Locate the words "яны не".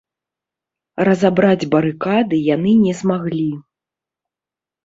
2.55-2.93